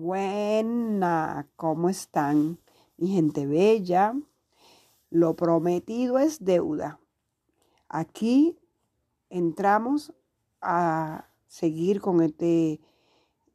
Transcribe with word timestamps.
Buena, 0.00 1.46
¿cómo 1.56 1.90
están? 1.90 2.58
Mi 2.96 3.08
gente 3.08 3.44
bella, 3.44 4.14
lo 5.10 5.36
prometido 5.36 6.18
es 6.18 6.42
deuda. 6.42 6.98
Aquí 7.86 8.58
entramos 9.28 10.14
a 10.62 11.28
seguir 11.48 12.00
con 12.00 12.22
este 12.22 12.80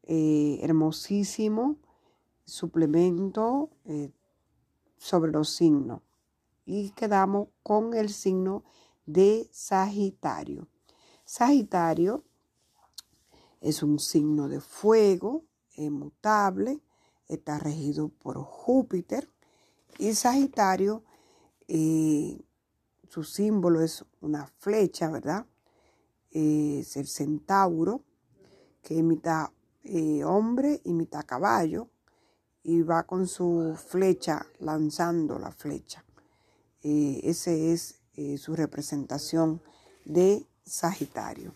eh, 0.04 0.60
hermosísimo 0.62 1.78
suplemento 2.46 3.72
eh, 3.86 4.12
sobre 4.98 5.32
los 5.32 5.50
signos 5.50 6.02
y 6.64 6.92
quedamos 6.92 7.48
con 7.64 7.96
el 7.96 8.10
signo 8.10 8.64
de 9.08 9.50
Sagitario. 9.52 10.68
Sagitario 11.24 12.24
es 13.62 13.82
un 13.82 13.98
signo 13.98 14.48
de 14.48 14.62
fuego, 14.62 15.44
es 15.76 15.92
mutable, 15.92 16.82
está 17.28 17.60
regido 17.60 18.10
por 18.10 18.38
Júpiter 18.38 19.30
y 19.98 20.14
Sagitario, 20.14 21.04
eh, 21.68 22.42
su 23.08 23.24
símbolo 23.24 23.82
es 23.82 24.06
una 24.22 24.46
flecha, 24.60 25.10
¿verdad? 25.10 25.46
es 26.32 26.98
el 26.98 27.08
centauro, 27.08 28.04
que 28.82 28.98
es 28.98 29.04
mitad 29.04 29.52
eh, 29.86 30.24
hombre 30.26 30.82
y 30.84 30.92
mitad 30.92 31.26
caballo, 31.26 31.88
y 32.62 32.82
va 32.82 33.04
con 33.04 33.28
su 33.28 33.74
flecha 33.78 34.46
lanzando 34.60 35.40
la 35.40 35.52
flecha. 35.52 36.04
Eh, 36.84 37.22
esa 37.24 37.52
es 37.52 38.02
su 38.38 38.56
representación 38.56 39.62
de 40.04 40.46
Sagitario. 40.66 41.54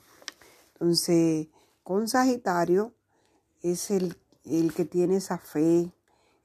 Entonces, 0.73 1.47
con 1.83 2.07
Sagitario 2.07 2.93
es 3.61 3.91
el, 3.91 4.17
el 4.45 4.73
que 4.73 4.85
tiene 4.85 5.17
esa 5.17 5.37
fe, 5.37 5.93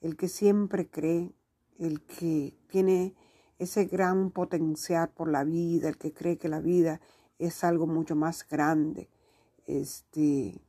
el 0.01 0.17
que 0.17 0.29
siempre 0.29 0.89
cree, 0.89 1.33
el 1.79 2.03
que 2.03 2.57
tiene 2.69 3.15
ese 3.59 3.85
gran 3.87 4.31
potencial 4.31 5.11
por 5.11 5.31
la 5.31 5.45
vida, 5.45 5.89
el 5.89 5.97
que 5.97 6.13
cree 6.13 6.39
que 6.39 6.49
la 6.49 6.61
vida 6.61 7.01
es 7.39 7.65
algo 7.65 7.87
mucho 7.87 8.17
más 8.17 8.47
grande. 8.49 9.09
Este, 9.67 10.61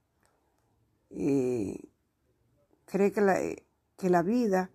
eh, 1.09 1.79
cree 2.85 3.11
que 3.11 3.21
la, 3.21 3.39
que 3.97 4.09
la 4.09 4.21
vida 4.21 4.71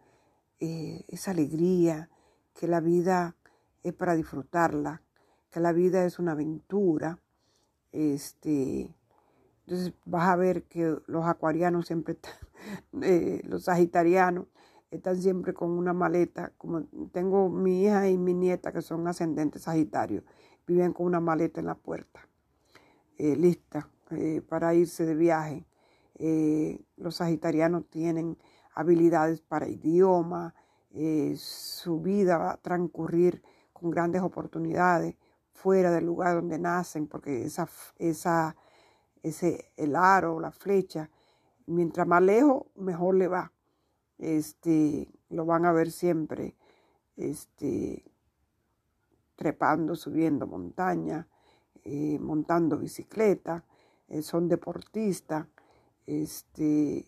eh, 0.58 1.04
es 1.08 1.28
alegría, 1.28 2.10
que 2.54 2.66
la 2.66 2.80
vida 2.80 3.36
es 3.82 3.94
para 3.94 4.14
disfrutarla, 4.14 5.02
que 5.50 5.60
la 5.60 5.72
vida 5.72 6.04
es 6.04 6.18
una 6.18 6.32
aventura. 6.32 7.18
Este, 7.92 8.94
entonces 9.70 9.94
vas 10.04 10.28
a 10.28 10.34
ver 10.34 10.64
que 10.64 10.96
los 11.06 11.24
acuarianos 11.26 11.86
siempre 11.86 12.14
están, 12.14 12.32
eh, 13.04 13.40
los 13.44 13.64
sagitarianos 13.64 14.46
están 14.90 15.22
siempre 15.22 15.54
con 15.54 15.70
una 15.70 15.92
maleta. 15.92 16.52
Como 16.58 16.86
tengo 17.12 17.48
mi 17.48 17.84
hija 17.84 18.08
y 18.08 18.18
mi 18.18 18.34
nieta 18.34 18.72
que 18.72 18.82
son 18.82 19.06
ascendentes 19.06 19.62
sagitarios, 19.62 20.24
viven 20.66 20.92
con 20.92 21.06
una 21.06 21.20
maleta 21.20 21.60
en 21.60 21.66
la 21.66 21.76
puerta, 21.76 22.26
eh, 23.16 23.36
lista 23.36 23.88
eh, 24.10 24.42
para 24.48 24.74
irse 24.74 25.06
de 25.06 25.14
viaje. 25.14 25.64
los 26.96 27.14
sagitarianos 27.14 27.88
tienen 27.88 28.36
habilidades 28.74 29.40
para 29.40 29.68
idioma, 29.68 30.52
su 31.36 32.00
vida 32.00 32.38
va 32.38 32.52
a 32.52 32.56
transcurrir 32.56 33.40
con 33.72 33.90
grandes 33.90 34.20
oportunidades 34.22 35.14
fuera 35.52 35.92
del 35.92 36.06
lugar 36.06 36.34
donde 36.34 36.58
nacen, 36.58 37.06
porque 37.06 37.44
esa, 37.44 37.68
esa 37.98 38.56
ese, 39.22 39.72
el 39.76 39.96
aro, 39.96 40.40
la 40.40 40.50
flecha, 40.50 41.10
mientras 41.66 42.06
más 42.06 42.22
lejos, 42.22 42.64
mejor 42.76 43.14
le 43.14 43.28
va. 43.28 43.52
Este, 44.18 45.08
lo 45.30 45.46
van 45.46 45.64
a 45.64 45.72
ver 45.72 45.90
siempre, 45.90 46.56
este, 47.16 48.04
trepando, 49.36 49.96
subiendo 49.96 50.46
montaña, 50.46 51.26
eh, 51.84 52.18
montando 52.20 52.76
bicicleta, 52.76 53.64
eh, 54.08 54.22
son 54.22 54.48
deportistas, 54.48 55.46
este, 56.06 57.04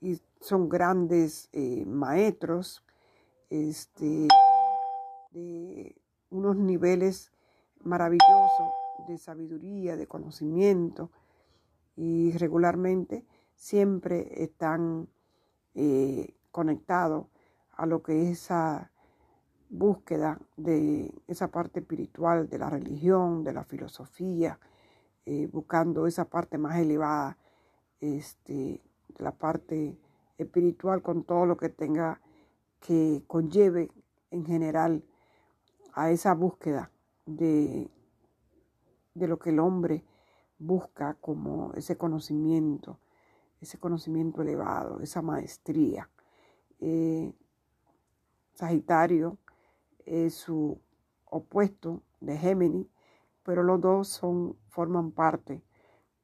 y 0.00 0.20
son 0.40 0.68
grandes 0.68 1.48
eh, 1.52 1.84
maestros, 1.86 2.84
este, 3.50 4.28
de 5.30 5.96
unos 6.30 6.56
niveles 6.56 7.32
maravillosos 7.80 8.83
de 9.08 9.18
sabiduría, 9.18 9.96
de 9.96 10.06
conocimiento 10.06 11.10
y 11.96 12.32
regularmente 12.32 13.24
siempre 13.54 14.42
están 14.42 15.08
eh, 15.74 16.34
conectados 16.50 17.26
a 17.72 17.86
lo 17.86 18.02
que 18.02 18.22
es 18.22 18.44
esa 18.44 18.90
búsqueda 19.70 20.38
de 20.56 21.12
esa 21.26 21.48
parte 21.48 21.80
espiritual 21.80 22.48
de 22.48 22.58
la 22.58 22.70
religión, 22.70 23.42
de 23.42 23.52
la 23.52 23.64
filosofía, 23.64 24.58
eh, 25.26 25.48
buscando 25.50 26.06
esa 26.06 26.26
parte 26.26 26.58
más 26.58 26.78
elevada, 26.78 27.38
este, 28.00 28.82
de 29.08 29.24
la 29.24 29.32
parte 29.32 29.98
espiritual 30.38 31.02
con 31.02 31.24
todo 31.24 31.46
lo 31.46 31.56
que 31.56 31.68
tenga 31.68 32.20
que 32.80 33.24
conlleve 33.26 33.90
en 34.30 34.44
general 34.44 35.02
a 35.94 36.10
esa 36.10 36.34
búsqueda 36.34 36.90
de 37.24 37.90
de 39.14 39.28
lo 39.28 39.38
que 39.38 39.50
el 39.50 39.60
hombre 39.60 40.04
busca 40.58 41.14
como 41.20 41.72
ese 41.74 41.96
conocimiento, 41.96 42.98
ese 43.60 43.78
conocimiento 43.78 44.42
elevado, 44.42 45.00
esa 45.00 45.22
maestría. 45.22 46.10
Eh, 46.80 47.32
Sagitario 48.54 49.38
es 50.04 50.34
su 50.34 50.80
opuesto 51.24 52.02
de 52.20 52.36
Géminis, 52.36 52.86
pero 53.42 53.62
los 53.62 53.80
dos 53.80 54.08
son, 54.08 54.56
forman 54.68 55.12
parte 55.12 55.62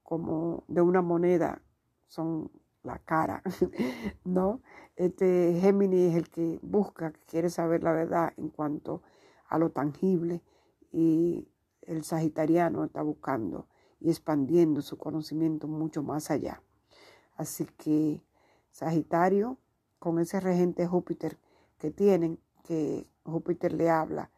como 0.03 0.65
de 0.69 0.81
una 0.81 1.03
moneda, 1.03 1.63
son 2.07 2.51
la 2.83 2.99
cara, 2.99 3.43
¿no? 4.25 4.61
Este 4.97 5.59
Géminis 5.61 6.11
es 6.11 6.17
el 6.17 6.31
que 6.31 6.59
busca, 6.63 7.13
quiere 7.27 7.51
saber 7.51 7.83
la 7.83 7.93
verdad 7.93 8.33
en 8.37 8.49
cuanto 8.49 9.03
a 9.49 9.59
lo 9.59 9.71
tangible 9.71 10.43
y 10.93 11.49
el 11.83 12.05
sagitariano 12.05 12.85
está 12.85 13.03
buscando 13.03 13.67
y 14.01 14.09
expandiendo 14.11 14.83
su 14.83 14.99
conocimiento 14.99 15.69
mucho 15.69 16.03
más 16.03 16.31
allá. 16.31 16.63
Así 17.37 17.67
que 17.77 18.23
Sagitario, 18.71 19.59
con 19.99 20.19
ese 20.19 20.41
regente 20.41 20.87
Júpiter 20.87 21.39
que 21.79 21.91
tienen, 21.91 22.39
que 22.65 23.07
Júpiter 23.25 23.73
le 23.73 23.91
habla 23.91 24.31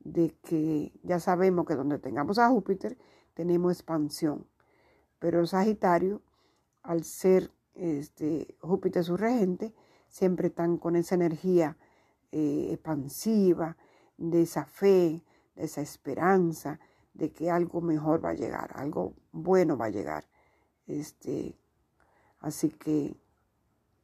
de 0.00 0.34
que 0.42 0.92
ya 1.02 1.20
sabemos 1.20 1.66
que 1.66 1.74
donde 1.74 1.98
tengamos 1.98 2.38
a 2.38 2.48
Júpiter 2.48 2.98
tenemos 3.34 3.72
expansión. 3.72 4.46
Pero 5.18 5.46
Sagitario, 5.46 6.22
al 6.82 7.04
ser 7.04 7.50
este, 7.74 8.56
Júpiter 8.60 9.04
su 9.04 9.16
regente, 9.16 9.74
siempre 10.08 10.48
están 10.48 10.78
con 10.78 10.96
esa 10.96 11.14
energía 11.14 11.76
eh, 12.32 12.68
expansiva, 12.72 13.76
de 14.16 14.42
esa 14.42 14.64
fe, 14.64 15.22
de 15.54 15.64
esa 15.64 15.80
esperanza, 15.80 16.80
de 17.18 17.32
que 17.32 17.50
algo 17.50 17.80
mejor 17.80 18.24
va 18.24 18.30
a 18.30 18.34
llegar, 18.34 18.70
algo 18.76 19.12
bueno 19.32 19.76
va 19.76 19.86
a 19.86 19.90
llegar. 19.90 20.24
Este, 20.86 21.58
así 22.38 22.70
que, 22.70 23.16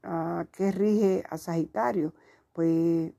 ah, 0.02 0.46
¿qué 0.50 0.72
rige 0.72 1.24
a 1.30 1.38
Sagitario? 1.38 2.12
Pues, 2.52 3.12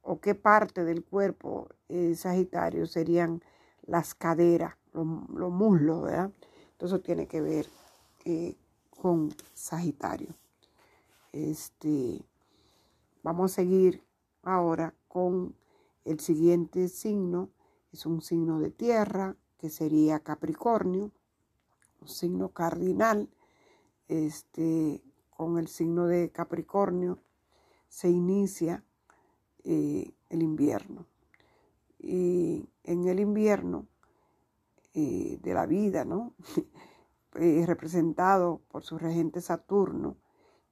o 0.00 0.20
qué 0.20 0.34
parte 0.34 0.84
del 0.84 1.04
cuerpo 1.04 1.68
es 1.88 2.20
Sagitario 2.20 2.86
serían 2.86 3.42
las 3.82 4.14
caderas, 4.14 4.74
los, 4.92 5.04
muslos, 5.52 6.02
¿verdad? 6.02 6.32
Entonces 6.72 7.02
tiene 7.02 7.26
que 7.26 7.42
ver 7.42 7.68
eh, 8.24 8.56
con 8.90 9.34
Sagitario. 9.52 10.34
Este, 11.32 12.24
vamos 13.22 13.52
a 13.52 13.54
seguir 13.56 14.02
ahora 14.42 14.94
con 15.08 15.54
el 16.06 16.20
siguiente 16.20 16.88
signo 16.88 17.50
es 17.94 18.06
un 18.06 18.22
signo 18.22 18.58
de 18.58 18.72
tierra, 18.72 19.36
que 19.56 19.70
sería 19.70 20.18
Capricornio, 20.18 21.12
un 22.00 22.08
signo 22.08 22.48
cardinal. 22.48 23.30
Este, 24.08 25.00
con 25.30 25.58
el 25.58 25.68
signo 25.68 26.08
de 26.08 26.30
Capricornio 26.32 27.20
se 27.88 28.10
inicia 28.10 28.82
eh, 29.62 30.12
el 30.28 30.42
invierno. 30.42 31.06
Y 32.00 32.68
en 32.82 33.06
el 33.06 33.20
invierno 33.20 33.86
eh, 34.92 35.38
de 35.40 35.54
la 35.54 35.66
vida, 35.66 36.04
¿no? 36.04 36.34
es 37.36 37.66
representado 37.68 38.60
por 38.72 38.82
su 38.82 38.98
regente 38.98 39.40
Saturno, 39.40 40.16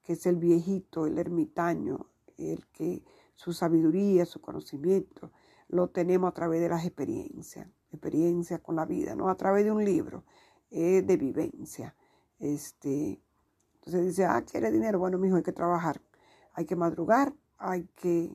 que 0.03 0.15
es 0.15 0.27
el 0.27 0.39
viejito, 0.39 1.07
el 1.07 1.19
ermitaño, 1.19 2.07
el 2.37 2.67
que 2.73 3.05
su 3.37 3.53
sabiduría, 3.53 4.27
su 4.27 4.41
conocimiento, 4.41 5.31
lo 5.73 5.89
tenemos 5.89 6.31
a 6.31 6.35
través 6.35 6.61
de 6.61 6.69
las 6.69 6.85
experiencias, 6.85 7.67
experiencias 7.91 8.61
con 8.61 8.77
la 8.77 8.85
vida, 8.85 9.17
no 9.17 9.29
a 9.29 9.35
través 9.37 9.65
de 9.65 9.73
un 9.73 9.85
libro, 9.85 10.23
de 10.71 11.17
vivencia. 11.19 11.97
Este, 12.39 13.21
Entonces 13.77 14.07
dice, 14.07 14.25
ah, 14.27 14.43
quiere 14.43 14.71
dinero. 14.71 14.99
Bueno, 14.99 15.19
mi 15.19 15.29
hijo, 15.29 15.37
hay 15.37 15.43
que 15.43 15.53
trabajar. 15.53 16.01
Hay 16.53 16.67
que 16.67 16.77
madrugar, 16.77 17.35
hay 17.59 17.89
que 17.97 18.31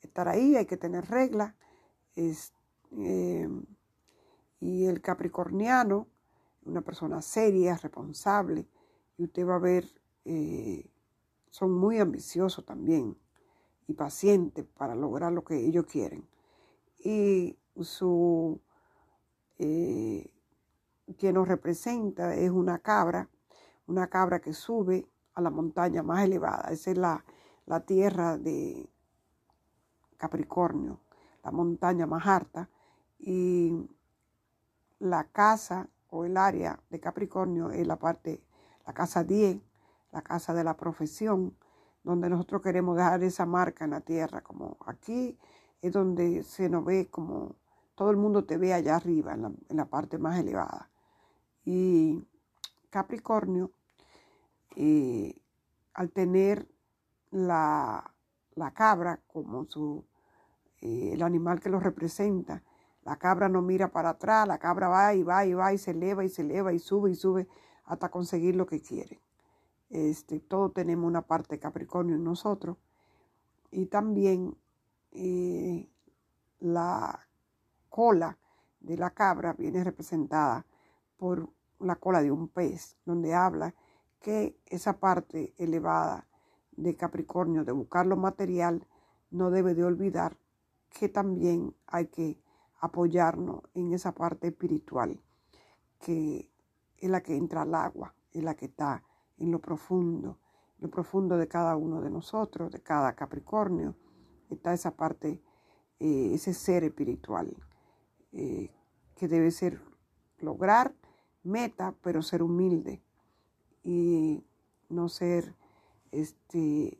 estar 0.00 0.28
ahí, 0.28 0.56
hay 0.56 0.66
que 0.66 0.76
tener 0.76 1.04
reglas. 1.10 1.54
Eh, 2.16 3.48
y 4.60 4.86
el 4.86 5.00
capricorniano, 5.00 6.06
una 6.64 6.82
persona 6.82 7.20
seria, 7.20 7.76
responsable, 7.76 8.66
y 9.18 9.24
usted 9.24 9.46
va 9.46 9.56
a 9.56 9.58
ver, 9.58 9.84
eh, 10.24 10.88
son 11.50 11.72
muy 11.72 11.98
ambiciosos 11.98 12.64
también 12.64 13.16
y 13.86 13.94
pacientes 13.94 14.64
para 14.76 14.94
lograr 14.94 15.32
lo 15.32 15.44
que 15.44 15.56
ellos 15.56 15.86
quieren. 15.86 16.26
Y 16.98 17.58
su, 17.80 18.60
eh, 19.58 20.30
quien 21.18 21.34
nos 21.34 21.48
representa 21.48 22.34
es 22.34 22.50
una 22.50 22.78
cabra, 22.78 23.28
una 23.86 24.08
cabra 24.08 24.40
que 24.40 24.52
sube 24.52 25.06
a 25.34 25.40
la 25.40 25.50
montaña 25.50 26.02
más 26.02 26.24
elevada. 26.24 26.70
Esa 26.70 26.90
es 26.90 26.98
la, 26.98 27.24
la 27.66 27.80
tierra 27.80 28.38
de 28.38 28.88
Capricornio, 30.16 31.00
la 31.44 31.50
montaña 31.50 32.06
más 32.06 32.26
alta. 32.26 32.68
Y 33.18 33.72
la 34.98 35.24
casa 35.24 35.88
o 36.08 36.24
el 36.24 36.36
área 36.36 36.80
de 36.90 37.00
Capricornio 37.00 37.70
es 37.70 37.86
la 37.86 37.98
parte, 37.98 38.42
la 38.86 38.92
casa 38.92 39.24
10, 39.24 39.60
la 40.12 40.22
casa 40.22 40.54
de 40.54 40.64
la 40.64 40.76
profesión, 40.76 41.56
donde 42.02 42.30
nosotros 42.30 42.62
queremos 42.62 42.96
dejar 42.96 43.22
esa 43.22 43.46
marca 43.46 43.84
en 43.84 43.90
la 43.90 44.00
tierra, 44.00 44.40
como 44.40 44.76
aquí 44.86 45.36
es 45.82 45.92
donde 45.92 46.42
se 46.42 46.68
nos 46.68 46.84
ve 46.84 47.08
como 47.10 47.56
todo 47.94 48.10
el 48.10 48.16
mundo 48.16 48.44
te 48.44 48.58
ve 48.58 48.74
allá 48.74 48.96
arriba, 48.96 49.34
en 49.34 49.76
la, 49.76 49.86
parte 49.86 50.18
más 50.18 50.38
elevada. 50.38 50.90
Y 51.64 52.22
Capricornio, 52.90 53.70
eh, 54.76 55.34
al 55.94 56.10
tener 56.10 56.68
la, 57.30 58.12
cabra 58.74 59.20
como 59.26 59.64
su, 59.64 60.04
eh, 60.82 61.10
el 61.14 61.22
animal 61.22 61.58
que 61.58 61.70
lo 61.70 61.80
representa, 61.80 62.62
la 63.02 63.16
cabra 63.16 63.48
no 63.48 63.62
mira 63.62 63.88
para 63.88 64.10
atrás, 64.10 64.46
la 64.46 64.58
cabra 64.58 64.88
va 64.88 65.14
y 65.14 65.22
va 65.22 65.46
y 65.46 65.54
va 65.54 65.72
y 65.72 65.78
se 65.78 65.92
eleva 65.92 66.24
y 66.24 66.28
se 66.28 66.42
eleva 66.42 66.72
y 66.72 66.78
sube 66.78 67.10
y 67.10 67.14
sube 67.14 67.48
hasta 67.86 68.10
conseguir 68.10 68.56
lo 68.56 68.66
que 68.66 68.82
quiere. 68.82 69.20
Este, 69.90 70.40
todos 70.40 70.74
tenemos 70.74 71.06
una 71.06 71.22
parte 71.22 71.58
Capricornio 71.58 72.16
en 72.16 72.24
nosotros. 72.24 72.76
Y 73.70 73.86
también 73.86 74.56
la 76.60 77.28
cola 77.88 78.38
de 78.80 78.96
la 78.96 79.10
cabra 79.10 79.54
viene 79.54 79.82
representada 79.82 80.66
por 81.16 81.48
la 81.80 81.96
cola 81.96 82.22
de 82.22 82.30
un 82.30 82.48
pez, 82.48 82.96
donde 83.04 83.34
habla 83.34 83.74
que 84.20 84.58
esa 84.66 84.98
parte 84.98 85.54
elevada 85.58 86.26
de 86.72 86.96
Capricornio 86.96 87.64
de 87.64 87.72
buscar 87.72 88.06
lo 88.06 88.16
material 88.16 88.86
no 89.30 89.50
debe 89.50 89.74
de 89.74 89.84
olvidar 89.84 90.36
que 90.88 91.08
también 91.08 91.74
hay 91.86 92.06
que 92.06 92.40
apoyarnos 92.80 93.62
en 93.74 93.92
esa 93.92 94.12
parte 94.12 94.48
espiritual, 94.48 95.20
que 96.00 96.50
es 96.96 97.10
la 97.10 97.22
que 97.22 97.36
entra 97.36 97.62
al 97.62 97.74
agua, 97.74 98.14
es 98.32 98.42
la 98.42 98.54
que 98.54 98.66
está 98.66 99.02
en 99.38 99.50
lo 99.50 99.60
profundo, 99.60 100.38
lo 100.78 100.90
profundo 100.90 101.36
de 101.36 101.48
cada 101.48 101.76
uno 101.76 102.00
de 102.00 102.10
nosotros, 102.10 102.70
de 102.70 102.82
cada 102.82 103.14
Capricornio, 103.14 103.96
está 104.54 104.72
esa 104.72 104.96
parte, 104.96 105.40
eh, 106.00 106.30
ese 106.34 106.54
ser 106.54 106.84
espiritual, 106.84 107.56
eh, 108.32 108.70
que 109.16 109.28
debe 109.28 109.50
ser 109.50 109.80
lograr 110.38 110.94
meta, 111.42 111.94
pero 112.02 112.22
ser 112.22 112.42
humilde 112.42 113.02
y 113.82 114.44
no 114.88 115.08
ser 115.08 115.54
este 116.12 116.98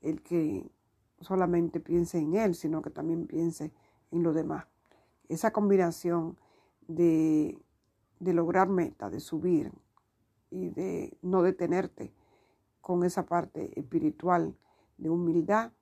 el 0.00 0.22
que 0.22 0.70
solamente 1.20 1.80
piense 1.80 2.18
en 2.18 2.34
él, 2.34 2.54
sino 2.54 2.82
que 2.82 2.90
también 2.90 3.26
piense 3.26 3.72
en 4.10 4.22
lo 4.22 4.32
demás. 4.32 4.66
Esa 5.28 5.52
combinación 5.52 6.38
de, 6.86 7.58
lograr 8.20 8.68
meta, 8.68 9.10
de 9.10 9.20
subir 9.20 9.72
y 10.50 10.68
de 10.70 11.16
no 11.22 11.42
detenerte 11.42 12.12
con 12.80 13.04
esa 13.04 13.26
parte 13.26 13.78
espiritual 13.78 14.56
de 14.96 15.10
humildad, 15.10 15.72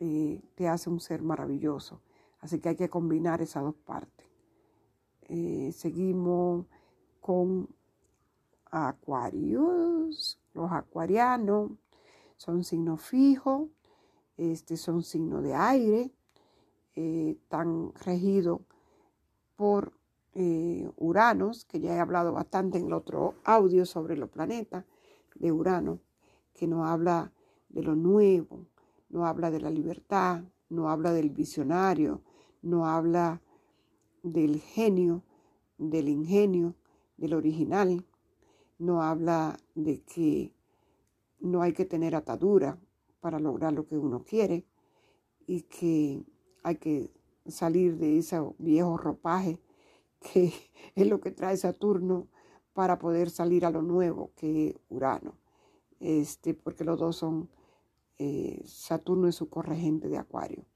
eh, 0.00 0.40
te 0.56 0.68
hace 0.68 0.90
un 0.90 1.00
ser 1.00 1.22
maravilloso. 1.22 2.02
Así 2.40 2.58
que 2.58 2.70
hay 2.70 2.76
que 2.76 2.88
combinar 2.88 3.40
esas 3.42 3.62
dos 3.62 3.76
partes. 3.76 4.26
Eh, 5.28 5.70
seguimos 5.72 6.66
con 7.20 7.68
Acuarios. 8.70 10.40
Los 10.54 10.72
acuarianos 10.72 11.72
son 12.36 12.64
signos 12.64 13.00
fijos, 13.02 13.68
este, 14.36 14.76
son 14.76 15.02
signos 15.02 15.42
de 15.42 15.54
aire, 15.54 16.10
eh, 16.96 17.36
están 17.40 17.92
regidos 17.94 18.60
por 19.56 19.92
eh, 20.34 20.90
Uranos, 20.96 21.64
que 21.66 21.80
ya 21.80 21.94
he 21.94 22.00
hablado 22.00 22.32
bastante 22.32 22.78
en 22.78 22.86
el 22.86 22.92
otro 22.92 23.34
audio 23.44 23.84
sobre 23.84 24.16
los 24.16 24.30
planetas 24.30 24.84
de 25.34 25.52
Urano, 25.52 26.00
que 26.54 26.66
nos 26.66 26.88
habla 26.88 27.32
de 27.68 27.82
lo 27.82 27.94
nuevo, 27.94 28.66
no 29.10 29.26
habla 29.26 29.50
de 29.50 29.60
la 29.60 29.70
libertad, 29.70 30.42
no 30.68 30.88
habla 30.88 31.12
del 31.12 31.30
visionario, 31.30 32.22
no 32.62 32.86
habla 32.86 33.42
del 34.22 34.60
genio, 34.60 35.22
del 35.78 36.08
ingenio, 36.08 36.74
del 37.16 37.34
original, 37.34 38.04
no 38.78 39.02
habla 39.02 39.58
de 39.74 40.02
que 40.02 40.54
no 41.38 41.62
hay 41.62 41.72
que 41.72 41.84
tener 41.84 42.14
atadura 42.14 42.78
para 43.20 43.38
lograr 43.38 43.72
lo 43.72 43.86
que 43.86 43.98
uno 43.98 44.24
quiere 44.24 44.64
y 45.46 45.62
que 45.62 46.24
hay 46.62 46.76
que 46.76 47.10
salir 47.46 47.96
de 47.98 48.18
ese 48.18 48.40
viejo 48.58 48.96
ropaje 48.96 49.60
que 50.20 50.52
es 50.94 51.06
lo 51.06 51.20
que 51.20 51.30
trae 51.30 51.56
Saturno 51.56 52.28
para 52.72 52.98
poder 52.98 53.30
salir 53.30 53.64
a 53.66 53.70
lo 53.70 53.82
nuevo 53.82 54.32
que 54.36 54.80
Urano. 54.88 55.34
Este, 55.98 56.54
porque 56.54 56.84
los 56.84 56.98
dos 56.98 57.16
son, 57.16 57.50
eh, 58.22 58.62
Saturno 58.66 59.28
es 59.28 59.36
su 59.36 59.48
corregente 59.48 60.08
de 60.10 60.18
Acuario. 60.18 60.66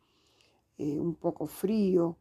Eh, 0.78 0.98
un 0.98 1.14
poco 1.14 1.46
frío, 1.46 2.16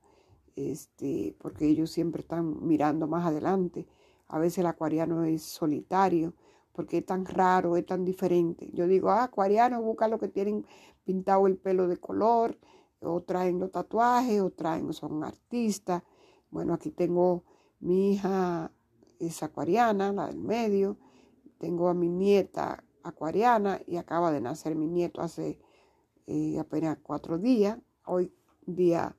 este, 0.57 1.33
porque 1.39 1.65
ellos 1.65 1.91
siempre 1.91 2.21
están 2.21 2.67
mirando 2.67 3.07
más 3.07 3.25
adelante. 3.25 3.87
A 4.27 4.37
veces 4.37 4.57
el 4.59 4.65
acuariano 4.65 5.23
es 5.23 5.41
solitario, 5.43 6.33
porque 6.73 6.97
es 6.97 7.05
tan 7.05 7.25
raro, 7.25 7.77
es 7.77 7.85
tan 7.85 8.03
diferente. 8.03 8.69
Yo 8.73 8.85
digo, 8.85 9.11
ah, 9.11 9.23
acuariano, 9.23 9.81
busca 9.81 10.09
lo 10.09 10.19
que 10.19 10.27
tienen 10.27 10.65
pintado 11.05 11.47
el 11.47 11.55
pelo 11.55 11.87
de 11.87 11.97
color, 11.97 12.57
o 12.99 13.21
traen 13.21 13.59
los 13.59 13.71
tatuajes, 13.71 14.41
o 14.41 14.49
traen, 14.49 14.91
son 14.91 15.23
artistas. 15.23 16.03
Bueno, 16.49 16.73
aquí 16.73 16.91
tengo 16.91 17.45
mi 17.79 18.11
hija 18.11 18.73
es 19.19 19.41
acuariana, 19.41 20.11
la 20.11 20.27
del 20.27 20.39
medio. 20.39 20.97
Tengo 21.59 21.87
a 21.87 21.93
mi 21.93 22.09
nieta 22.09 22.83
acuariana 23.03 23.81
y 23.85 23.97
acaba 23.97 24.31
de 24.31 24.41
nacer 24.41 24.75
mi 24.75 24.87
nieto 24.87 25.21
hace 25.21 25.59
eh, 26.27 26.57
apenas 26.59 26.97
cuatro 27.01 27.37
días. 27.37 27.77
Hoy 28.05 28.33
día 28.65 29.15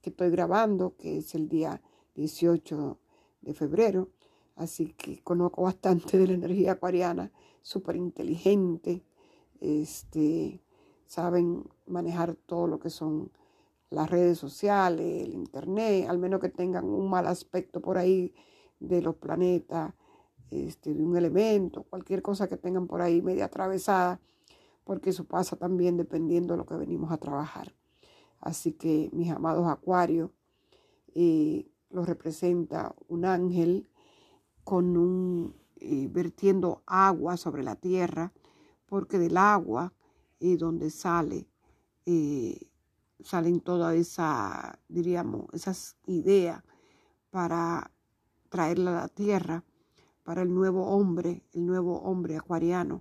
que 0.00 0.10
estoy 0.10 0.30
grabando, 0.30 0.96
que 0.96 1.18
es 1.18 1.34
el 1.34 1.48
día 1.48 1.80
18 2.14 2.98
de 3.42 3.54
febrero. 3.54 4.10
Así 4.56 4.92
que 4.92 5.22
conozco 5.22 5.62
bastante 5.62 6.18
de 6.18 6.26
la 6.26 6.34
energía 6.34 6.72
acuariana, 6.72 7.30
súper 7.62 7.96
inteligente. 7.96 9.04
Este, 9.60 10.62
saben 11.06 11.64
manejar 11.86 12.34
todo 12.34 12.66
lo 12.66 12.78
que 12.78 12.90
son 12.90 13.30
las 13.90 14.10
redes 14.10 14.38
sociales, 14.38 15.22
el 15.22 15.32
internet, 15.32 16.08
al 16.08 16.18
menos 16.18 16.40
que 16.40 16.50
tengan 16.50 16.84
un 16.84 17.08
mal 17.08 17.26
aspecto 17.26 17.80
por 17.80 17.96
ahí 17.98 18.34
de 18.80 19.00
los 19.00 19.16
planetas, 19.16 19.94
este, 20.50 20.94
de 20.94 21.02
un 21.02 21.16
elemento, 21.16 21.84
cualquier 21.84 22.22
cosa 22.22 22.48
que 22.48 22.56
tengan 22.56 22.86
por 22.86 23.02
ahí 23.02 23.22
media 23.22 23.46
atravesada, 23.46 24.20
porque 24.84 25.10
eso 25.10 25.24
pasa 25.24 25.56
también 25.56 25.96
dependiendo 25.96 26.54
de 26.54 26.58
lo 26.58 26.66
que 26.66 26.76
venimos 26.76 27.12
a 27.12 27.18
trabajar. 27.18 27.74
Así 28.40 28.72
que 28.72 29.10
mis 29.12 29.30
amados 29.30 29.68
acuarios, 29.68 30.30
eh, 31.14 31.70
los 31.90 32.06
representa 32.06 32.94
un 33.08 33.24
ángel 33.24 33.88
con 34.64 34.96
un 34.96 35.54
eh, 35.76 36.08
vertiendo 36.10 36.82
agua 36.86 37.36
sobre 37.36 37.62
la 37.62 37.76
tierra, 37.76 38.32
porque 38.86 39.18
del 39.18 39.36
agua 39.36 39.92
es 40.40 40.58
donde 40.58 40.90
sale, 40.90 41.48
eh, 42.06 42.68
salen 43.20 43.60
todas 43.60 43.94
esas, 43.94 44.78
diríamos, 44.88 45.46
esas 45.52 45.96
ideas 46.06 46.62
para 47.30 47.90
traerla 48.48 48.90
a 48.90 49.02
la 49.02 49.08
tierra, 49.08 49.64
para 50.28 50.42
el 50.42 50.52
nuevo 50.52 50.84
hombre, 50.88 51.42
el 51.54 51.64
nuevo 51.64 52.00
hombre 52.00 52.36
acuariano, 52.36 53.00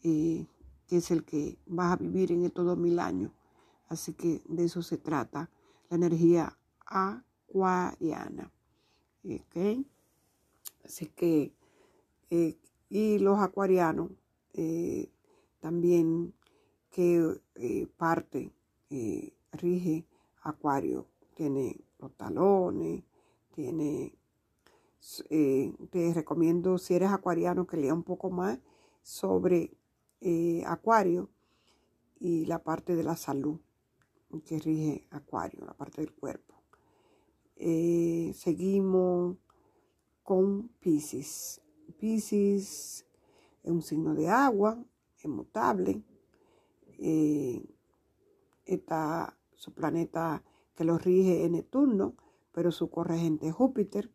que 0.00 0.46
es 0.86 1.10
el 1.10 1.24
que 1.24 1.58
va 1.66 1.90
a 1.90 1.96
vivir 1.96 2.30
en 2.30 2.44
estos 2.44 2.64
dos 2.64 2.78
mil 2.78 3.00
años. 3.00 3.32
Así 3.88 4.12
que 4.12 4.42
de 4.48 4.62
eso 4.62 4.80
se 4.80 4.96
trata 4.96 5.50
la 5.90 5.96
energía 5.96 6.56
acuariana. 6.86 8.52
¿Okay? 9.24 9.84
Así 10.84 11.06
que, 11.06 11.52
eh, 12.30 12.56
y 12.88 13.18
los 13.18 13.40
acuarianos 13.40 14.12
eh, 14.52 15.10
también 15.58 16.32
qué 16.92 17.40
eh, 17.56 17.88
parte 17.96 18.52
eh, 18.88 19.32
rige 19.50 20.06
Acuario. 20.42 21.08
Tiene 21.34 21.84
los 21.98 22.12
talones, 22.16 23.02
tiene... 23.52 24.14
te 25.90 26.12
recomiendo, 26.14 26.78
si 26.78 26.94
eres 26.94 27.10
acuariano, 27.10 27.66
que 27.66 27.76
lea 27.76 27.92
un 27.92 28.04
poco 28.04 28.30
más 28.30 28.58
sobre 29.02 29.76
Acuario 30.66 31.28
y 32.20 32.46
la 32.46 32.62
parte 32.62 32.94
de 32.94 33.02
la 33.02 33.16
salud 33.16 33.58
que 34.46 34.58
rige 34.58 35.08
Acuario, 35.10 35.64
la 35.64 35.74
parte 35.74 36.00
del 36.02 36.14
cuerpo. 36.14 36.54
seguimos 37.56 39.36
con 40.22 40.68
Pisces. 40.80 41.60
Pisces 41.98 43.06
es 43.62 43.70
un 43.70 43.82
signo 43.82 44.14
de 44.14 44.28
agua, 44.28 44.82
es 45.18 45.28
mutable. 45.28 46.02
Eh, 46.98 47.64
está 48.64 49.36
su 49.54 49.72
planeta 49.72 50.42
que 50.74 50.84
lo 50.84 50.98
rige 50.98 51.44
en 51.44 51.52
Neptuno, 51.52 52.14
pero 52.52 52.72
su 52.72 52.90
corregente 52.90 53.48
es 53.48 53.54
Júpiter. 53.54 54.10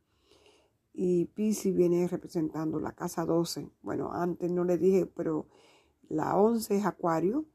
Y 1.00 1.26
Pisces 1.26 1.76
viene 1.76 2.08
representando 2.08 2.80
la 2.80 2.92
casa 2.92 3.24
12. 3.24 3.70
Bueno, 3.84 4.12
antes 4.14 4.50
no 4.50 4.64
le 4.64 4.80
dije, 4.80 5.06
pero 5.06 5.46
la 6.10 6.36
11 6.36 6.76
es 6.76 6.86
Acuario, 6.88 7.46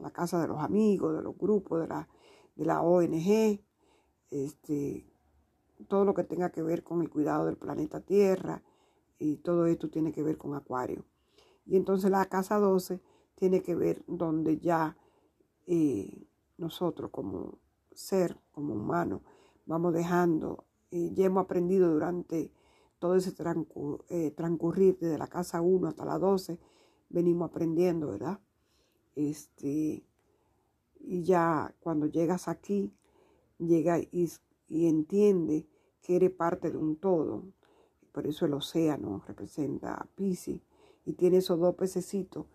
la 0.00 0.10
casa 0.12 0.40
de 0.40 0.48
los 0.48 0.60
amigos, 0.60 1.14
de 1.14 1.20
los 1.20 1.36
grupos, 1.36 1.82
de 1.82 1.88
la, 1.88 2.08
de 2.54 2.64
la 2.64 2.80
ONG, 2.80 3.60
este, 4.30 5.12
todo 5.88 6.06
lo 6.06 6.14
que 6.14 6.24
tenga 6.24 6.48
que 6.50 6.62
ver 6.62 6.82
con 6.82 7.02
el 7.02 7.10
cuidado 7.10 7.44
del 7.44 7.58
planeta 7.58 8.00
Tierra 8.00 8.62
y 9.18 9.36
todo 9.36 9.66
esto 9.66 9.90
tiene 9.90 10.10
que 10.10 10.22
ver 10.22 10.38
con 10.38 10.54
Acuario. 10.54 11.04
Y 11.66 11.76
entonces 11.76 12.10
la 12.10 12.24
casa 12.24 12.58
12 12.58 13.02
tiene 13.34 13.62
que 13.62 13.74
ver 13.74 14.04
donde 14.06 14.56
ya 14.58 14.96
eh, 15.66 16.26
nosotros 16.56 17.10
como 17.10 17.58
ser, 17.92 18.40
como 18.52 18.72
humano, 18.72 19.20
vamos 19.66 19.92
dejando, 19.92 20.64
eh, 20.90 21.10
ya 21.12 21.26
hemos 21.26 21.44
aprendido 21.44 21.92
durante 21.92 22.55
todo 22.98 23.16
ese 23.16 23.34
eh, 24.08 24.30
transcurrir 24.32 24.98
desde 24.98 25.18
la 25.18 25.26
casa 25.26 25.60
1 25.60 25.88
hasta 25.88 26.04
la 26.04 26.18
12, 26.18 26.58
venimos 27.08 27.50
aprendiendo, 27.50 28.08
¿verdad? 28.08 28.40
Este, 29.14 30.04
y 31.00 31.22
ya 31.22 31.74
cuando 31.80 32.06
llegas 32.06 32.48
aquí, 32.48 32.92
llega 33.58 33.98
y 33.98 34.28
y 34.68 34.86
entiende 34.86 35.66
que 36.02 36.16
eres 36.16 36.30
parte 36.30 36.70
de 36.70 36.78
un 36.78 36.96
todo. 36.96 37.44
Por 38.12 38.26
eso 38.26 38.46
el 38.46 38.54
océano 38.54 39.22
representa 39.26 39.94
a 39.94 40.06
Pisces 40.06 40.60
y 41.04 41.12
tiene 41.12 41.38
esos 41.38 41.58
dos 41.58 41.74
pececitos 41.74 42.46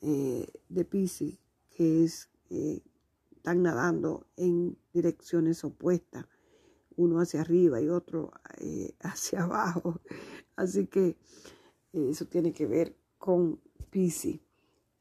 eh, 0.00 0.46
de 0.68 0.84
Pisces 0.84 1.38
que 1.70 2.04
es, 2.04 2.30
eh, 2.50 2.80
están 3.34 3.62
nadando 3.62 4.26
en 4.36 4.76
direcciones 4.92 5.62
opuestas, 5.64 6.26
uno 6.96 7.20
hacia 7.20 7.40
arriba 7.40 7.80
y 7.80 7.88
otro 7.88 8.32
eh, 8.58 8.94
hacia 9.00 9.44
abajo. 9.44 10.00
Así 10.56 10.86
que 10.86 11.16
eso 11.92 12.26
tiene 12.26 12.52
que 12.52 12.66
ver 12.66 12.96
con 13.18 13.60
Pisces. 13.90 14.40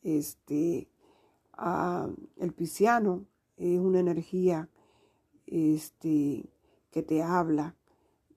Este, 0.02 0.88
ah, 1.54 2.10
el 2.38 2.54
pisciano 2.54 3.26
es 3.58 3.80
una 3.80 4.00
energía 4.00 4.70
este, 5.48 6.50
que 6.92 7.02
te 7.02 7.24
habla 7.24 7.76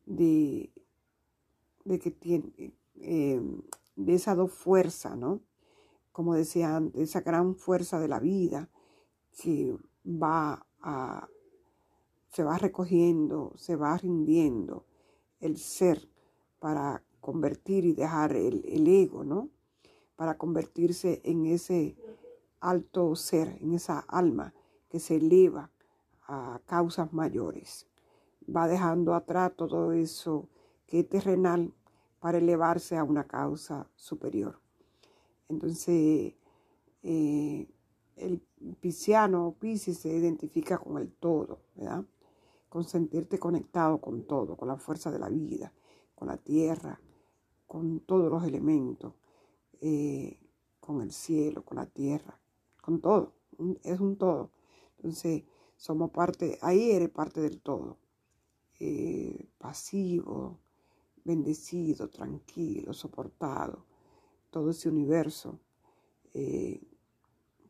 de, 0.07 0.73
de 1.85 1.99
que 1.99 2.11
tiene, 2.11 2.73
em, 2.97 3.63
de 3.97 4.15
esa 4.15 4.35
dos 4.35 4.53
fuerza, 4.53 5.17
¿no? 5.17 5.43
Como 6.13 6.35
decía 6.35 6.77
antes, 6.77 7.03
esa 7.03 7.21
gran 7.21 7.55
fuerza 7.55 8.01
de 8.01 8.09
la 8.09 8.19
vida 8.21 8.71
que 9.43 9.77
va 10.05 10.67
a, 10.81 11.29
se 12.29 12.43
va 12.43 12.59
recogiendo, 12.59 13.53
se 13.57 13.77
va 13.77 13.97
rindiendo 13.97 14.85
el 15.41 15.57
ser 15.57 16.09
para 16.59 17.03
convertir 17.21 17.85
y 17.85 17.93
dejar 17.93 18.35
el, 18.35 18.87
ego, 18.87 19.25
¿no? 19.25 19.49
Para 20.17 20.37
convertirse 20.37 21.21
en 21.25 21.47
ese 21.47 21.97
alto 22.61 23.15
ser, 23.17 23.59
en 23.61 23.75
esa 23.75 24.01
alma 24.01 24.55
que 24.89 25.01
se 25.01 25.17
eleva 25.17 25.71
a 26.27 26.61
causas 26.67 27.13
mayores 27.13 27.89
va 28.55 28.67
dejando 28.67 29.15
atrás 29.15 29.53
todo 29.57 29.93
eso 29.93 30.49
que 30.87 31.01
es 31.01 31.09
terrenal 31.09 31.73
para 32.21 32.39
elevarse 32.39 32.97
a 32.97 33.05
una 33.05 33.25
causa 33.25 33.89
superior. 33.95 34.61
Entonces, 35.49 36.35
eh, 37.03 37.69
el 38.17 38.41
pisciano 38.81 39.47
o 39.47 39.55
piscis 39.55 39.99
se 39.99 40.09
identifica 40.09 40.79
con 40.79 40.99
el 40.99 41.13
todo, 41.13 41.61
¿verdad? 41.77 42.05
Con 42.69 42.85
sentirte 42.85 43.39
conectado 43.39 44.01
con 44.01 44.25
todo, 44.25 44.57
con 44.57 44.69
la 44.69 44.77
fuerza 44.77 45.11
de 45.11 45.19
la 45.19 45.29
vida, 45.29 45.73
con 46.15 46.29
la 46.29 46.37
tierra, 46.37 47.01
con 47.69 48.01
todos 48.01 48.31
los 48.31 48.45
elementos, 48.45 49.15
eh, 49.81 50.41
con 50.81 51.03
el 51.03 51.13
cielo, 51.13 51.65
con 51.65 51.77
la 51.77 51.87
tierra, 51.87 52.41
con 52.81 53.01
todo. 53.01 53.35
Es 53.83 54.01
un 54.01 54.17
todo. 54.17 54.51
Entonces, 54.97 55.45
somos 55.77 56.11
parte, 56.11 56.59
ahí 56.63 56.91
eres 56.91 57.11
parte 57.11 57.41
del 57.41 57.61
todo. 57.61 57.99
Eh, 58.81 59.49
pasivo, 59.59 60.59
bendecido, 61.25 62.09
tranquilo, 62.09 62.93
soportado, 62.95 63.85
todo 64.51 64.71
ese 64.71 64.89
universo, 64.89 65.61
eh, 66.33 66.81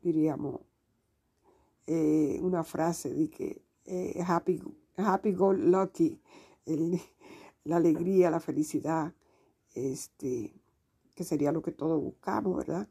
diríamos, 0.03 0.61
una 2.41 2.63
frase 2.65 3.15
de 3.15 3.31
que 3.31 3.63
happy, 4.23 4.61
happy 4.99 5.33
go 5.33 5.53
lucky, 5.53 6.21
la 7.65 7.77
alegría, 7.77 8.31
la 8.31 8.41
felicidad, 8.41 9.15
este, 9.75 10.53
que 11.15 11.25
sería 11.25 11.53
lo 11.53 11.63
que 11.63 11.73
todos 11.73 12.03
buscamos, 12.03 12.57
¿verdad? 12.57 12.89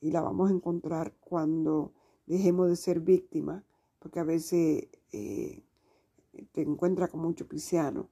Y 0.00 0.10
la 0.10 0.20
vamos 0.20 0.50
a 0.50 0.54
encontrar 0.54 1.14
cuando 1.20 1.92
dejemos 2.26 2.68
de 2.68 2.76
ser 2.76 3.00
víctimas, 3.00 3.62
porque 3.98 4.20
a 4.20 4.24
veces 4.24 4.88
te 5.10 6.62
encuentras 6.62 7.10
con 7.10 7.20
muchos 7.20 7.46
cristianos 7.46 8.06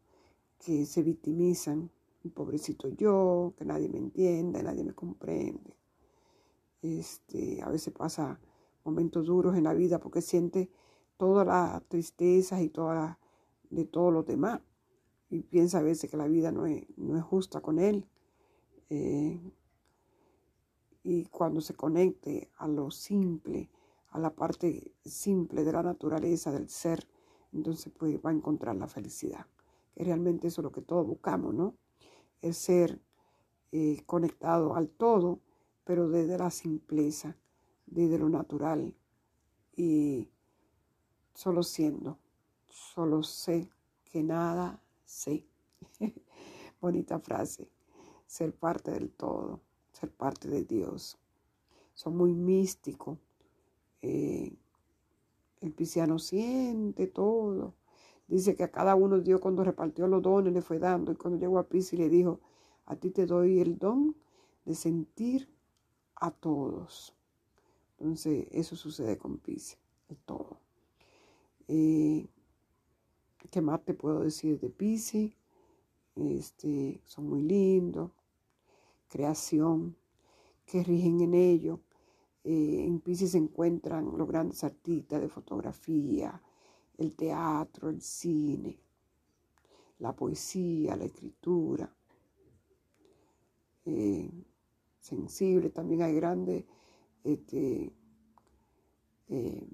que 0.59 0.85
se 0.85 1.02
victimizan, 1.02 1.90
pobrecito 2.35 2.88
yo, 2.88 3.54
que 3.56 3.64
nadie 3.64 3.88
me 3.88 3.99
entiende, 3.99 4.62
nadie 4.62 4.85
me 4.85 4.92
comprende. 4.92 5.75
Este, 6.82 7.62
a 7.62 7.70
veces 7.70 7.92
pasa 7.94 8.38
momentos 8.85 9.26
duros 9.26 9.56
en 9.56 9.64
la 9.64 9.75
vida 9.75 9.99
porque 9.99 10.20
siente 10.20 10.70
todas 11.16 11.47
las 11.47 11.82
tristezas 11.88 12.61
y 12.61 12.68
toda 12.68 13.18
de 13.70 13.84
todos 13.84 14.12
los 14.12 14.26
demás. 14.26 14.60
Y 15.30 15.42
piensa 15.42 15.78
a 15.78 15.82
veces 15.82 16.10
que 16.10 16.16
la 16.16 16.26
vida 16.26 16.52
no 16.52 16.66
es, 16.66 16.84
no 16.96 17.16
es 17.16 17.22
justa 17.22 17.60
con 17.60 17.78
él. 17.78 18.04
Eh, 18.90 19.40
y 21.02 21.24
cuando 21.26 21.60
se 21.60 21.74
conecte 21.74 22.50
a 22.58 22.68
lo 22.68 22.90
simple, 22.90 23.70
a 24.10 24.18
la 24.18 24.34
parte 24.34 24.92
simple 25.04 25.64
de 25.64 25.72
la 25.72 25.82
naturaleza 25.82 26.52
del 26.52 26.68
ser, 26.68 27.06
entonces 27.52 27.92
pues 27.96 28.18
va 28.24 28.30
a 28.30 28.34
encontrar 28.34 28.76
la 28.76 28.88
felicidad. 28.88 29.46
Que 29.94 30.04
realmente 30.04 30.48
eso 30.48 30.60
es 30.60 30.64
lo 30.64 30.72
que 30.72 30.82
todos 30.82 31.06
buscamos, 31.06 31.54
¿no? 31.54 31.74
Es 32.42 32.56
ser 32.56 33.00
eh, 33.72 34.02
conectado 34.06 34.74
al 34.74 34.88
todo, 34.88 35.40
pero 35.84 36.08
desde 36.08 36.38
la 36.38 36.50
simpleza, 36.50 37.36
desde 37.86 38.18
lo 38.18 38.28
natural 38.28 38.94
y 39.76 40.28
solo 41.34 41.62
siendo, 41.62 42.18
solo 42.70 43.22
sé 43.22 43.68
que 44.04 44.22
nada 44.22 44.82
sé. 45.04 45.44
Bonita 46.80 47.18
frase, 47.18 47.68
ser 48.26 48.54
parte 48.54 48.90
del 48.90 49.10
todo, 49.10 49.60
ser 49.92 50.10
parte 50.10 50.48
de 50.48 50.64
Dios. 50.64 51.18
Son 51.94 52.16
muy 52.16 52.32
místicos. 52.32 53.18
Eh, 54.02 54.54
el 55.60 55.72
pisciano 55.72 56.18
siente 56.18 57.06
todo. 57.06 57.74
Dice 58.28 58.54
que 58.54 58.62
a 58.62 58.70
cada 58.70 58.94
uno 58.94 59.18
Dios 59.18 59.40
cuando 59.40 59.64
repartió 59.64 60.06
los 60.06 60.22
dones 60.22 60.52
le 60.52 60.62
fue 60.62 60.78
dando. 60.78 61.12
Y 61.12 61.16
cuando 61.16 61.38
llegó 61.38 61.58
a 61.58 61.68
Piscis 61.68 61.98
le 61.98 62.08
dijo, 62.08 62.40
a 62.86 62.96
ti 62.96 63.10
te 63.10 63.26
doy 63.26 63.60
el 63.60 63.78
don 63.78 64.16
de 64.64 64.74
sentir 64.74 65.48
a 66.14 66.30
todos. 66.30 67.14
Entonces 67.98 68.46
eso 68.52 68.76
sucede 68.76 69.18
con 69.18 69.38
Piscis, 69.38 69.78
el 70.08 70.16
todo. 70.18 70.58
Eh, 71.68 72.26
¿Qué 73.50 73.61
más 73.61 73.85
te 73.85 73.95
puedo 73.95 74.21
decir 74.21 74.61
de 74.61 74.71
Piscis? 74.71 75.35
Este, 76.16 77.00
son 77.04 77.28
muy 77.28 77.42
lindos. 77.42 78.12
Creación, 79.09 79.97
que 80.66 80.85
rigen 80.85 81.21
en 81.21 81.35
ello 81.35 81.80
eh, 82.45 82.85
en 82.87 83.00
Pisces 83.00 83.33
se 83.33 83.38
encuentran 83.38 84.16
los 84.16 84.26
grandes 84.26 84.64
artistas 84.64 85.21
de 85.21 85.28
fotografía, 85.28 86.40
el 86.97 87.14
teatro, 87.14 87.90
el 87.90 88.00
cine, 88.00 88.78
la 89.99 90.14
poesía, 90.14 90.97
la 90.97 91.04
escritura. 91.04 91.95
Eh, 93.85 94.30
sensible, 95.00 95.71
también 95.71 96.02
hay 96.02 96.14
grandes, 96.14 96.64
este, 97.25 97.92
eh, 99.28 99.69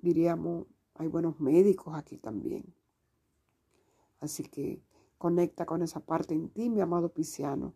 diríamos, 0.00 0.66
hay 0.94 1.08
buenos 1.08 1.40
médicos 1.40 1.94
aquí 1.94 2.16
también. 2.16 2.64
Así 4.20 4.44
que 4.44 4.82
conecta 5.18 5.66
con 5.66 5.82
esa 5.82 6.00
parte 6.00 6.34
en 6.34 6.48
ti, 6.50 6.68
mi 6.68 6.80
amado 6.80 7.10
Pisciano, 7.10 7.74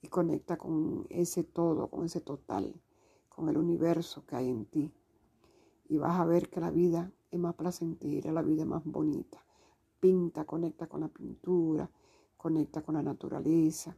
y 0.00 0.08
conecta 0.08 0.56
con 0.56 1.06
ese 1.10 1.44
todo, 1.44 1.88
con 1.88 2.04
ese 2.04 2.20
total, 2.20 2.74
con 3.28 3.48
el 3.48 3.56
universo 3.56 4.26
que 4.26 4.36
hay 4.36 4.48
en 4.48 4.66
ti. 4.66 4.92
Y 5.88 5.98
vas 5.98 6.18
a 6.18 6.24
ver 6.24 6.48
que 6.48 6.60
la 6.60 6.70
vida 6.70 7.12
es 7.30 7.38
más 7.38 7.54
placentera, 7.54 8.32
la 8.32 8.42
vida 8.42 8.62
es 8.62 8.68
más 8.68 8.84
bonita. 8.84 9.44
Pinta, 10.00 10.44
conecta 10.44 10.86
con 10.88 11.00
la 11.00 11.08
pintura, 11.08 11.88
conecta 12.36 12.82
con 12.82 12.96
la 12.96 13.02
naturaleza, 13.02 13.96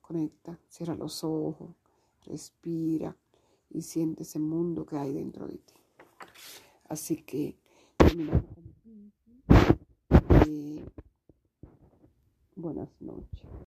conecta, 0.00 0.58
cierra 0.68 0.94
los 0.94 1.24
ojos, 1.24 1.70
respira 2.26 3.16
y 3.70 3.82
siente 3.82 4.24
ese 4.24 4.38
mundo 4.38 4.84
que 4.84 4.98
hay 4.98 5.12
dentro 5.12 5.46
de 5.46 5.58
ti. 5.58 5.74
Así 6.88 7.22
que 7.22 7.56
eh, 10.46 10.84
buenas 12.60 12.90
noches. 13.00 13.50